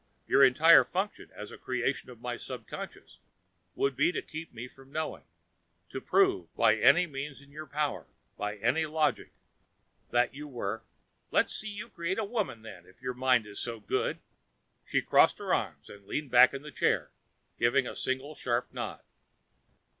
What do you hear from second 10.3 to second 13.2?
you were" "Let's see you make a woman, then, if your